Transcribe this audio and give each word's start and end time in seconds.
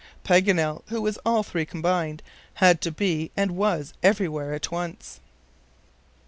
Paganel, 0.23 0.81
who 0.87 0.99
was 0.99 1.19
all 1.23 1.43
three 1.43 1.63
combined, 1.63 2.23
had 2.55 2.81
to 2.81 2.91
be 2.91 3.29
and 3.37 3.51
was 3.55 3.93
everywhere 4.01 4.55
at 4.55 4.71
once. 4.71 5.19